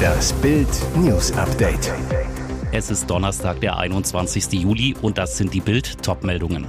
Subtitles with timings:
[0.00, 1.92] Das Bild News Update.
[2.72, 4.52] Es ist Donnerstag, der 21.
[4.52, 6.66] Juli und das sind die Bild Topmeldungen.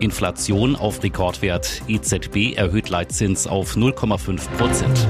[0.00, 1.82] Inflation auf Rekordwert.
[1.86, 5.06] EZB erhöht Leitzins auf 0,5 Prozent.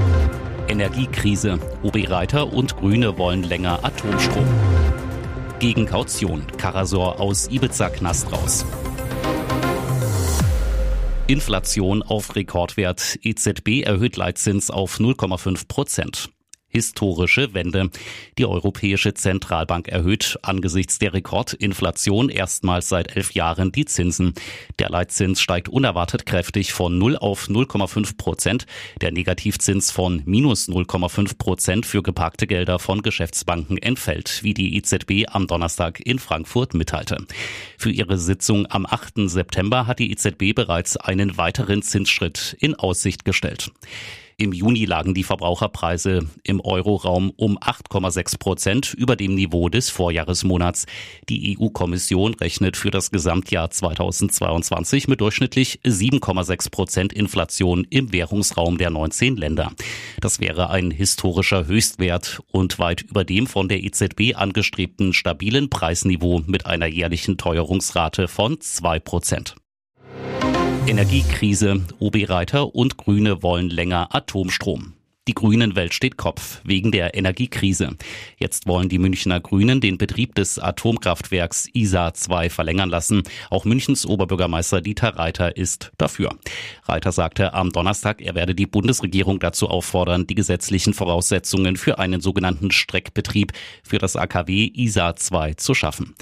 [0.68, 1.58] Energiekrise.
[1.82, 4.46] OB Reiter und Grüne wollen länger Atomstrom.
[5.58, 6.44] Gegen Kaution.
[6.58, 8.64] Karasor aus Ibiza-Knast raus.
[11.30, 13.16] Inflation auf Rekordwert.
[13.22, 16.30] EZB erhöht Leitzins auf 0,5 Prozent
[16.70, 17.90] historische Wende.
[18.38, 24.34] Die Europäische Zentralbank erhöht angesichts der Rekordinflation erstmals seit elf Jahren die Zinsen.
[24.78, 28.66] Der Leitzins steigt unerwartet kräftig von 0 auf 0,5 Prozent.
[29.00, 35.26] Der Negativzins von minus 0,5 Prozent für geparkte Gelder von Geschäftsbanken entfällt, wie die EZB
[35.28, 37.26] am Donnerstag in Frankfurt mitteilte.
[37.76, 39.28] Für ihre Sitzung am 8.
[39.28, 43.72] September hat die EZB bereits einen weiteren Zinsschritt in Aussicht gestellt.
[44.40, 50.86] Im Juni lagen die Verbraucherpreise im Euroraum um 8,6 Prozent über dem Niveau des Vorjahresmonats.
[51.28, 58.88] Die EU-Kommission rechnet für das Gesamtjahr 2022 mit durchschnittlich 7,6 Prozent Inflation im Währungsraum der
[58.88, 59.72] 19 Länder.
[60.22, 66.40] Das wäre ein historischer Höchstwert und weit über dem von der EZB angestrebten stabilen Preisniveau
[66.46, 69.56] mit einer jährlichen Teuerungsrate von 2 Prozent.
[70.86, 71.82] Energiekrise.
[71.98, 74.94] OB Reiter und Grüne wollen länger Atomstrom.
[75.30, 77.96] Die Grünen Welt steht Kopf wegen der Energiekrise.
[78.36, 83.22] Jetzt wollen die Münchner Grünen den Betrieb des Atomkraftwerks ISA 2 verlängern lassen.
[83.48, 86.36] Auch Münchens Oberbürgermeister Dieter Reiter ist dafür.
[86.82, 92.20] Reiter sagte am Donnerstag, er werde die Bundesregierung dazu auffordern, die gesetzlichen Voraussetzungen für einen
[92.20, 93.52] sogenannten Streckbetrieb
[93.84, 96.16] für das AKW ISA 2 zu schaffen.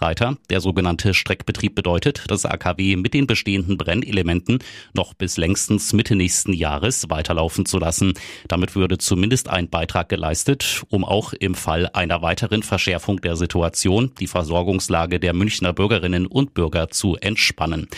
[0.00, 0.36] Reiter.
[0.50, 4.58] Der sogenannte Streckbetrieb bedeutet, dass AKW mit den bestehenden Brennelementen
[4.92, 8.14] noch bis längstens Mitte nächsten Jahres weiterlaufen zu lassen.
[8.54, 14.12] Damit würde zumindest ein Beitrag geleistet, um auch im Fall einer weiteren Verschärfung der Situation
[14.20, 17.88] die Versorgungslage der Münchner Bürgerinnen und Bürger zu entspannen.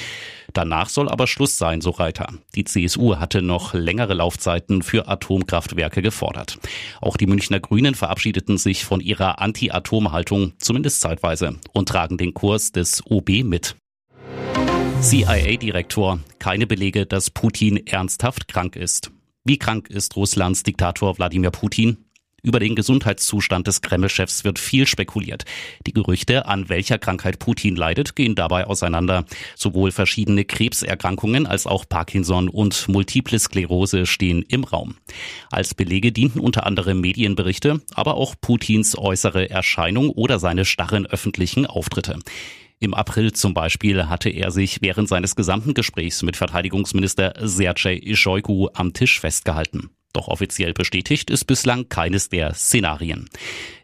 [0.54, 2.28] Danach soll aber Schluss sein, so Reiter.
[2.54, 6.58] Die CSU hatte noch längere Laufzeiten für Atomkraftwerke gefordert.
[7.02, 12.72] Auch die Münchner Grünen verabschiedeten sich von ihrer Anti-Atom-Haltung, zumindest zeitweise, und tragen den Kurs
[12.72, 13.76] des OB mit.
[15.02, 19.10] CIA-Direktor, keine Belege, dass Putin ernsthaft krank ist.
[19.48, 21.98] Wie krank ist Russlands Diktator Wladimir Putin?
[22.42, 25.44] Über den Gesundheitszustand des Kreml-Chefs wird viel spekuliert.
[25.86, 29.24] Die Gerüchte, an welcher Krankheit Putin leidet, gehen dabei auseinander.
[29.54, 34.96] Sowohl verschiedene Krebserkrankungen als auch Parkinson und Multiple Sklerose stehen im Raum.
[35.52, 41.66] Als Belege dienten unter anderem Medienberichte, aber auch Putins äußere Erscheinung oder seine starren öffentlichen
[41.66, 42.18] Auftritte.
[42.78, 48.68] Im April zum Beispiel hatte er sich während seines gesamten Gesprächs mit Verteidigungsminister Sergei Shoigu
[48.74, 49.90] am Tisch festgehalten.
[50.12, 53.28] Doch offiziell bestätigt ist bislang keines der Szenarien.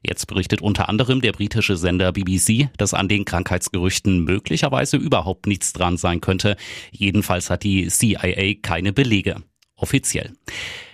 [0.02, 5.74] Jetzt berichtet unter anderem der britische Sender BBC, dass an den Krankheitsgerüchten möglicherweise überhaupt nichts
[5.74, 6.56] dran sein könnte.
[6.90, 9.42] Jedenfalls hat die CIA keine Belege.
[9.82, 10.30] Offiziell.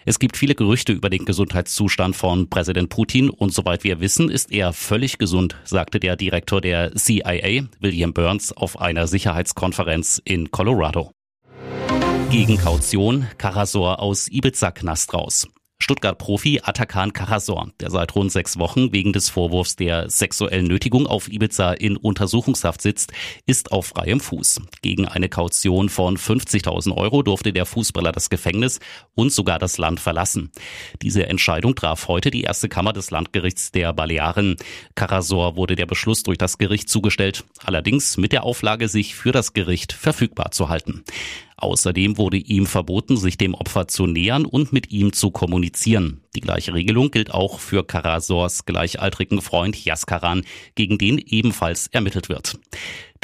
[0.06, 4.50] Es gibt viele Gerüchte über den Gesundheitszustand von Präsident Putin und soweit wir wissen, ist
[4.50, 11.12] er völlig gesund, sagte der Direktor der CIA, William Burns, auf einer Sicherheitskonferenz in Colorado.
[12.30, 15.48] Gegen Kaution Karasor aus Ibiza-Knast raus.
[15.80, 21.28] Stuttgart-Profi Atakan Karasor, der seit rund sechs Wochen wegen des Vorwurfs der sexuellen Nötigung auf
[21.28, 23.12] Ibiza in Untersuchungshaft sitzt,
[23.46, 24.60] ist auf freiem Fuß.
[24.82, 28.80] Gegen eine Kaution von 50.000 Euro durfte der Fußballer das Gefängnis
[29.14, 30.50] und sogar das Land verlassen.
[31.00, 34.56] Diese Entscheidung traf heute die erste Kammer des Landgerichts der Balearen.
[34.96, 39.52] Karasor wurde der Beschluss durch das Gericht zugestellt, allerdings mit der Auflage, sich für das
[39.52, 41.04] Gericht verfügbar zu halten.
[41.58, 46.20] Außerdem wurde ihm verboten, sich dem Opfer zu nähern und mit ihm zu kommunizieren.
[46.36, 50.44] Die gleiche Regelung gilt auch für Karasors gleichaltrigen Freund Jaskaran,
[50.76, 52.58] gegen den ebenfalls ermittelt wird.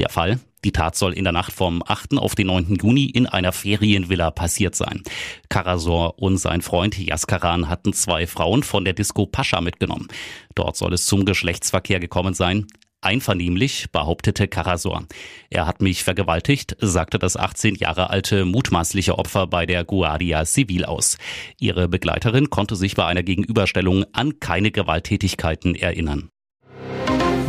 [0.01, 2.19] Der Fall, die Tat soll in der Nacht vom 8.
[2.19, 2.77] auf den 9.
[2.83, 5.03] Juni in einer Ferienvilla passiert sein.
[5.49, 10.09] Karasor und sein Freund Jaskaran hatten zwei Frauen von der Disco Pascha mitgenommen.
[10.57, 12.67] Dort soll es zum Geschlechtsverkehr gekommen sein.
[13.05, 15.05] Einvernehmlich behauptete Karasor.
[15.51, 20.85] Er hat mich vergewaltigt, sagte das 18 Jahre alte mutmaßliche Opfer bei der Guardia Civil
[20.85, 21.19] aus.
[21.61, 26.31] Ihre Begleiterin konnte sich bei einer Gegenüberstellung an keine Gewalttätigkeiten erinnern.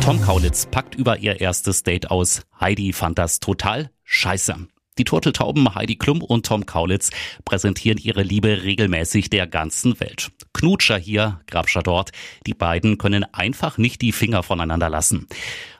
[0.00, 2.42] Tom Kaulitz packt über ihr erstes Date aus.
[2.60, 4.68] Heidi fand das total scheiße.
[4.98, 7.10] Die Turteltauben Heidi Klum und Tom Kaulitz
[7.44, 10.30] präsentieren ihre Liebe regelmäßig der ganzen Welt.
[10.54, 12.12] Knutscher hier, Grabscher dort.
[12.46, 15.26] Die beiden können einfach nicht die Finger voneinander lassen.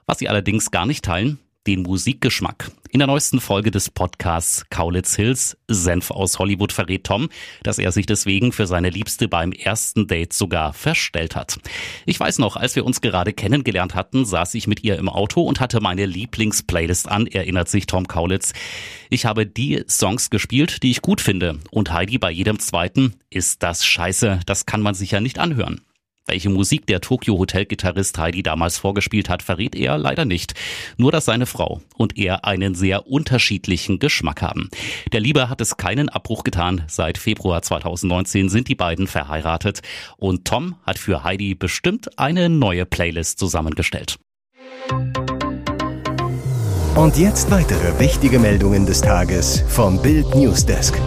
[0.07, 2.71] Was sie allerdings gar nicht teilen, den Musikgeschmack.
[2.91, 7.29] In der neuesten Folge des Podcasts Kaulitz Hills Senf aus Hollywood verrät Tom,
[7.63, 11.59] dass er sich deswegen für seine Liebste beim ersten Date sogar verstellt hat.
[12.07, 15.43] Ich weiß noch, als wir uns gerade kennengelernt hatten, saß ich mit ihr im Auto
[15.43, 18.53] und hatte meine Lieblingsplaylist an, erinnert sich Tom Kaulitz.
[19.11, 23.63] Ich habe die Songs gespielt, die ich gut finde und Heidi bei jedem zweiten ist
[23.63, 25.81] das scheiße, das kann man sich ja nicht anhören.
[26.27, 30.55] Welche Musik der Tokyo Hotel Gitarrist Heidi damals vorgespielt hat, verrät er leider nicht.
[30.97, 34.69] Nur, dass seine Frau und er einen sehr unterschiedlichen Geschmack haben.
[35.13, 36.83] Der Liebe hat es keinen Abbruch getan.
[36.89, 39.83] Seit Februar 2019 sind die beiden verheiratet
[40.17, 44.19] und Tom hat für Heidi bestimmt eine neue Playlist zusammengestellt.
[46.97, 50.99] Und jetzt weitere wichtige Meldungen des Tages vom Bild Newsdesk.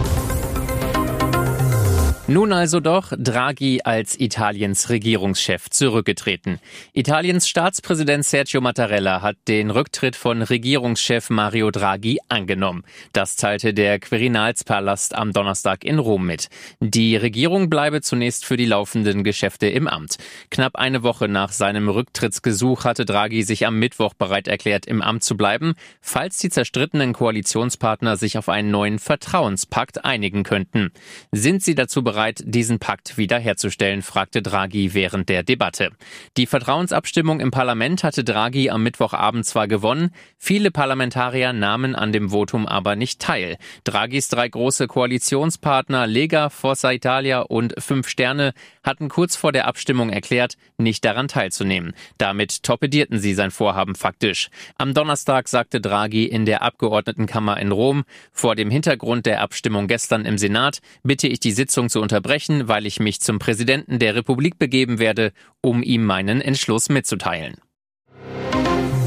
[2.30, 6.60] Nun also doch Draghi als Italiens Regierungschef zurückgetreten.
[6.92, 12.84] Italiens Staatspräsident Sergio Mattarella hat den Rücktritt von Regierungschef Mario Draghi angenommen.
[13.12, 16.50] Das teilte der Quirinalspalast am Donnerstag in Rom mit.
[16.78, 20.18] Die Regierung bleibe zunächst für die laufenden Geschäfte im Amt.
[20.52, 25.24] Knapp eine Woche nach seinem Rücktrittsgesuch hatte Draghi sich am Mittwoch bereit erklärt, im Amt
[25.24, 30.92] zu bleiben, falls die zerstrittenen Koalitionspartner sich auf einen neuen Vertrauenspakt einigen könnten.
[31.32, 35.90] Sind sie dazu bereit, bereit, diesen Pakt wiederherzustellen, fragte Draghi während der Debatte.
[36.36, 42.28] Die Vertrauensabstimmung im Parlament hatte Draghi am Mittwochabend zwar gewonnen, viele Parlamentarier nahmen an dem
[42.28, 43.56] Votum aber nicht teil.
[43.84, 48.52] Draghis drei große Koalitionspartner Lega, Forza Italia und Fünf Sterne
[48.82, 51.94] hatten kurz vor der Abstimmung erklärt, nicht daran teilzunehmen.
[52.18, 54.50] Damit torpedierten sie sein Vorhaben faktisch.
[54.76, 60.26] Am Donnerstag sagte Draghi in der Abgeordnetenkammer in Rom, vor dem Hintergrund der Abstimmung gestern
[60.26, 64.58] im Senat bitte ich die Sitzung zu unterbrechen, weil ich mich zum Präsidenten der Republik
[64.58, 67.54] begeben werde, um ihm meinen Entschluss mitzuteilen.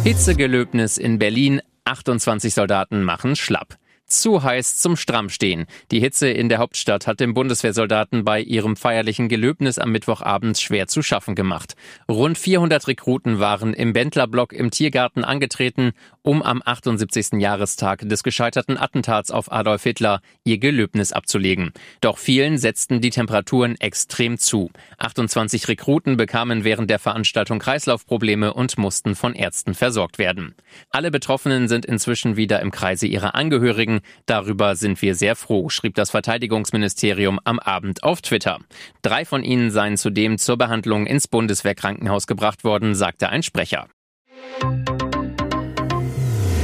[0.03, 1.61] Hitzegelöbnis in Berlin.
[1.85, 3.77] 28 Soldaten machen schlapp
[4.21, 5.65] zu heiß zum Strammstehen.
[5.91, 10.87] Die Hitze in der Hauptstadt hat dem Bundeswehrsoldaten bei ihrem feierlichen Gelöbnis am Mittwochabend schwer
[10.87, 11.75] zu schaffen gemacht.
[12.09, 17.33] Rund 400 Rekruten waren im Bentlerblock im Tiergarten angetreten, um am 78.
[17.39, 21.71] Jahrestag des gescheiterten Attentats auf Adolf Hitler ihr Gelöbnis abzulegen.
[22.01, 24.71] Doch vielen setzten die Temperaturen extrem zu.
[24.97, 30.55] 28 Rekruten bekamen während der Veranstaltung Kreislaufprobleme und mussten von Ärzten versorgt werden.
[30.89, 34.01] Alle Betroffenen sind inzwischen wieder im Kreise ihrer Angehörigen.
[34.25, 38.59] Darüber sind wir sehr froh, schrieb das Verteidigungsministerium am Abend auf Twitter.
[39.01, 43.87] Drei von ihnen seien zudem zur Behandlung ins Bundeswehrkrankenhaus gebracht worden, sagte ein Sprecher.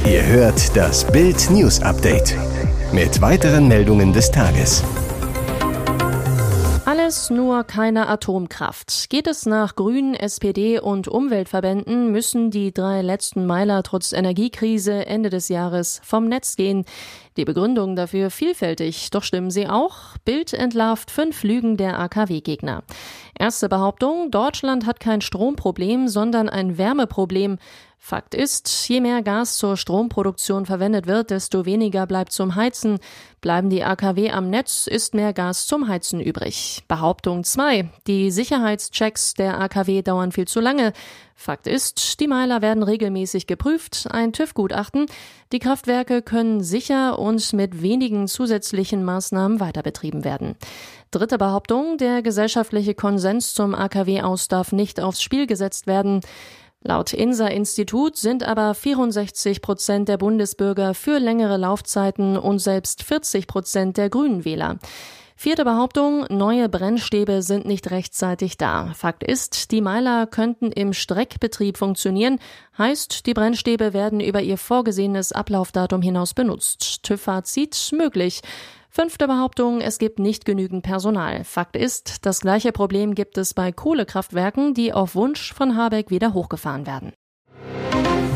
[0.06, 2.36] Ihr hört das Bild News Update
[2.92, 4.82] mit weiteren Meldungen des Tages.
[6.90, 9.10] Alles nur keine Atomkraft.
[9.10, 15.30] Geht es nach Grünen, SPD und Umweltverbänden, müssen die drei letzten Meiler trotz Energiekrise Ende
[15.30, 16.84] des Jahres vom Netz gehen.
[17.40, 20.18] Die Begründung dafür vielfältig, doch stimmen sie auch.
[20.26, 22.82] Bild entlarvt fünf Lügen der AKW-Gegner.
[23.38, 27.56] Erste Behauptung, Deutschland hat kein Stromproblem, sondern ein Wärmeproblem.
[27.96, 32.98] Fakt ist, je mehr Gas zur Stromproduktion verwendet wird, desto weniger bleibt zum Heizen.
[33.40, 36.82] Bleiben die AKW am Netz, ist mehr Gas zum Heizen übrig.
[36.88, 37.88] Behauptung 2.
[38.06, 40.92] Die Sicherheitschecks der AKW dauern viel zu lange.
[41.40, 45.06] Fakt ist, die Meiler werden regelmäßig geprüft, ein TÜV-Gutachten.
[45.52, 50.54] Die Kraftwerke können sicher und mit wenigen zusätzlichen Maßnahmen weiterbetrieben werden.
[51.10, 56.20] Dritte Behauptung, der gesellschaftliche Konsens zum AKW aus darf nicht aufs Spiel gesetzt werden.
[56.82, 63.96] Laut INSA-Institut sind aber 64 Prozent der Bundesbürger für längere Laufzeiten und selbst 40 Prozent
[63.96, 64.78] der Grünen Wähler.
[65.42, 68.92] Vierte Behauptung, neue Brennstäbe sind nicht rechtzeitig da.
[68.92, 72.38] Fakt ist, die Meiler könnten im Streckbetrieb funktionieren,
[72.76, 77.04] heißt, die Brennstäbe werden über ihr vorgesehenes Ablaufdatum hinaus benutzt.
[77.04, 78.42] TÜV-Fazit möglich.
[78.90, 81.42] Fünfte Behauptung, es gibt nicht genügend Personal.
[81.44, 86.34] Fakt ist, das gleiche Problem gibt es bei Kohlekraftwerken, die auf Wunsch von Habeck wieder
[86.34, 87.14] hochgefahren werden.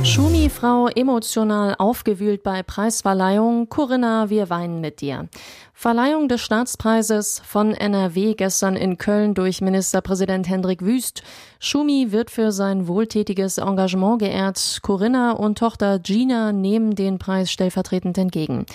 [0.05, 3.71] Schumi-Frau emotional aufgewühlt bei Preisverleihung.
[3.71, 5.29] Corinna, wir weinen mit dir.
[5.73, 11.23] Verleihung des Staatspreises von NRW gestern in Köln durch Ministerpräsident Hendrik Wüst.
[11.59, 14.81] Schumi wird für sein wohltätiges Engagement geehrt.
[14.83, 18.67] Corinna und Tochter Gina nehmen den Preis stellvertretend entgegen.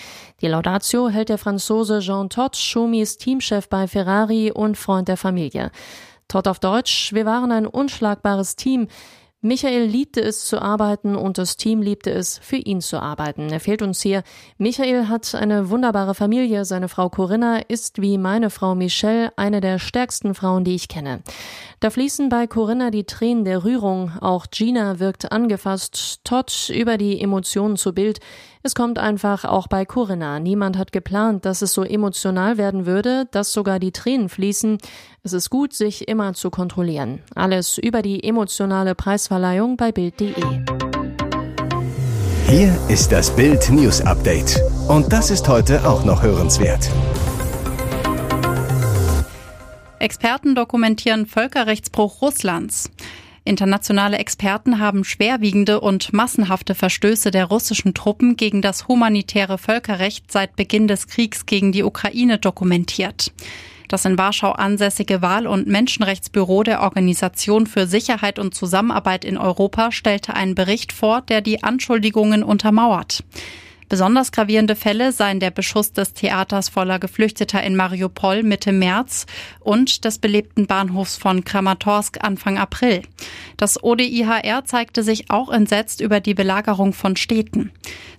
[0.42, 5.70] Die Laudatio hält der Franzose Jean Todt, Schumis Teamchef bei Ferrari und Freund der Familie.
[6.28, 8.88] Todd auf Deutsch, wir waren ein unschlagbares Team.
[9.42, 13.50] Michael liebte es zu arbeiten und das Team liebte es, für ihn zu arbeiten.
[13.50, 14.24] Er fehlt uns hier.
[14.58, 16.66] Michael hat eine wunderbare Familie.
[16.66, 21.22] Seine Frau Corinna ist wie meine Frau Michelle eine der stärksten Frauen, die ich kenne.
[21.80, 24.12] Da fließen bei Corinna die Tränen der Rührung.
[24.20, 26.20] Auch Gina wirkt angefasst.
[26.26, 28.20] Todd über die Emotionen zu Bild.
[28.62, 30.42] Es kommt einfach auch bei Corinna.
[30.42, 34.80] Niemand hat geplant, dass es so emotional werden würde, dass sogar die Tränen fließen.
[35.30, 37.20] Es ist gut, sich immer zu kontrollieren.
[37.36, 40.34] Alles über die emotionale Preisverleihung bei Bild.de.
[42.48, 44.60] Hier ist das Bild News Update.
[44.88, 46.90] Und das ist heute auch noch hörenswert.
[50.00, 52.90] Experten dokumentieren Völkerrechtsbruch Russlands.
[53.44, 60.56] Internationale Experten haben schwerwiegende und massenhafte Verstöße der russischen Truppen gegen das humanitäre Völkerrecht seit
[60.56, 63.32] Beginn des Kriegs gegen die Ukraine dokumentiert.
[63.90, 69.92] Das in Warschau ansässige Wahl- und Menschenrechtsbüro der Organisation für Sicherheit und Zusammenarbeit in Europa
[69.92, 73.24] stellte einen Bericht vor, der die Anschuldigungen untermauert.
[73.90, 79.26] Besonders gravierende Fälle seien der Beschuss des Theaters voller Geflüchteter in Mariupol Mitte März
[79.60, 83.02] und des belebten Bahnhofs von Kramatorsk Anfang April.
[83.58, 87.72] Das ODIHR zeigte sich auch entsetzt über die Belagerung von Städten.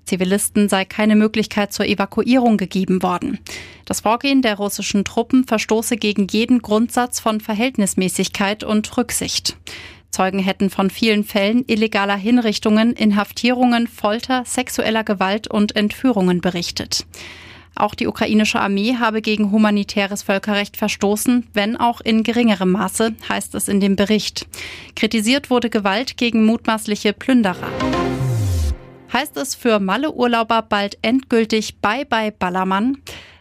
[0.04, 3.38] Zivilisten sei keine Möglichkeit zur Evakuierung gegeben worden.
[3.84, 9.56] Das Vorgehen der russischen Truppen verstoße gegen jeden Grundsatz von Verhältnismäßigkeit und Rücksicht.
[10.10, 17.06] Zeugen hätten von vielen Fällen illegaler Hinrichtungen, Inhaftierungen, Folter, sexueller Gewalt und Entführungen berichtet.
[17.76, 23.54] Auch die ukrainische Armee habe gegen humanitäres Völkerrecht verstoßen, wenn auch in geringerem Maße, heißt
[23.54, 24.46] es in dem Bericht.
[24.96, 27.68] Kritisiert wurde Gewalt gegen mutmaßliche Plünderer.
[29.12, 32.98] Heißt es für Malle-Urlauber bald endgültig Bye-bye Ballermann?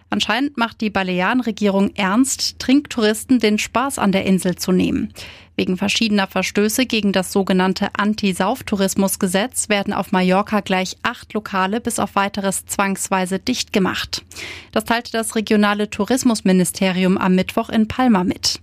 [0.09, 5.13] Anscheinend macht die Balearenregierung ernst, Trinktouristen den Spaß an der Insel zu nehmen.
[5.55, 12.15] Wegen verschiedener Verstöße gegen das sogenannte Anti-Sauftourismus-Gesetz werden auf Mallorca gleich acht Lokale bis auf
[12.15, 14.23] weiteres zwangsweise dicht gemacht.
[14.71, 18.61] Das teilte das regionale Tourismusministerium am Mittwoch in Palma mit.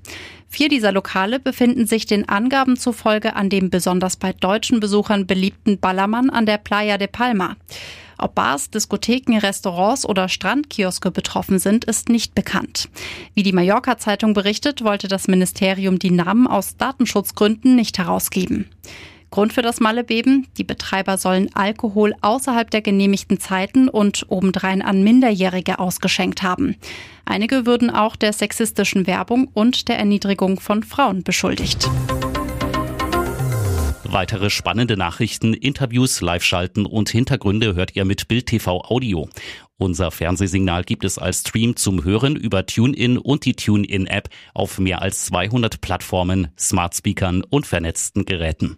[0.56, 5.78] Vier dieser Lokale befinden sich den Angaben zufolge an dem besonders bei deutschen Besuchern beliebten
[5.78, 7.56] Ballermann an der Playa de Palma.
[8.16, 12.88] Ob Bars, Diskotheken, Restaurants oder Strandkioske betroffen sind, ist nicht bekannt.
[13.34, 18.70] Wie die Mallorca-Zeitung berichtet, wollte das Ministerium die Namen aus Datenschutzgründen nicht herausgeben.
[19.30, 20.46] Grund für das Mallebeben?
[20.56, 26.76] Die Betreiber sollen Alkohol außerhalb der genehmigten Zeiten und obendrein an Minderjährige ausgeschenkt haben.
[27.24, 31.90] Einige würden auch der sexistischen Werbung und der Erniedrigung von Frauen beschuldigt.
[34.08, 39.28] Weitere spannende Nachrichten, Interviews, Live-Schalten und Hintergründe hört ihr mit Bild TV Audio.
[39.78, 45.02] Unser Fernsehsignal gibt es als Stream zum Hören über TuneIn und die TuneIn-App auf mehr
[45.02, 48.74] als 200 Plattformen, Smart Speakern und vernetzten Geräten.